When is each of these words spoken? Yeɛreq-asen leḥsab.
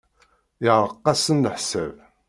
Yeɛreq-asen 0.65 1.37
leḥsab. 1.43 1.95